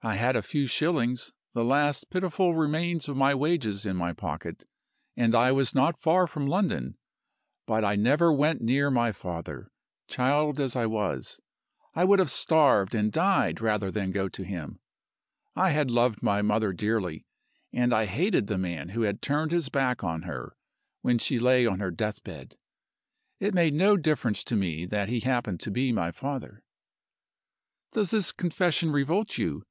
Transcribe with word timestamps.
I 0.00 0.14
had 0.14 0.36
a 0.36 0.42
few 0.42 0.68
shillings, 0.68 1.32
the 1.52 1.64
last 1.64 2.08
pitiful 2.08 2.54
remains 2.54 3.08
of 3.08 3.16
my 3.16 3.34
wages, 3.34 3.84
in 3.84 3.96
my 3.96 4.12
pocket; 4.12 4.64
and 5.16 5.34
I 5.34 5.50
was 5.52 5.74
not 5.74 6.00
far 6.00 6.26
from 6.28 6.46
London. 6.46 6.96
But 7.66 7.84
I 7.84 7.96
never 7.96 8.32
went 8.32 8.62
near 8.62 8.90
my 8.92 9.10
father: 9.12 9.70
child 10.06 10.60
as 10.60 10.76
I 10.76 10.86
was, 10.86 11.40
I 11.96 12.04
would 12.04 12.20
have 12.20 12.30
starved 12.30 12.94
and 12.94 13.10
died 13.12 13.60
rather 13.60 13.90
than 13.90 14.12
go 14.12 14.28
to 14.30 14.44
him. 14.44 14.78
I 15.56 15.70
had 15.70 15.90
loved 15.90 16.22
my 16.22 16.40
mother 16.42 16.72
dearly; 16.72 17.26
and 17.72 17.92
I 17.92 18.06
hated 18.06 18.46
the 18.46 18.56
man 18.56 18.90
who 18.90 19.02
had 19.02 19.20
turned 19.20 19.50
his 19.50 19.68
back 19.68 20.02
on 20.04 20.22
her 20.22 20.56
when 21.02 21.18
she 21.18 21.40
lay 21.40 21.66
on 21.66 21.80
her 21.80 21.90
deathbed. 21.90 22.56
It 23.40 23.52
made 23.52 23.74
no 23.74 23.96
difference 23.96 24.44
to 24.44 24.56
Me 24.56 24.86
that 24.86 25.08
he 25.08 25.20
happened 25.20 25.58
to 25.60 25.72
be 25.72 25.90
my 25.90 26.12
father. 26.12 26.62
"Does 27.92 28.12
this 28.12 28.30
confession 28.30 28.92
revolt 28.92 29.36
you? 29.36 29.64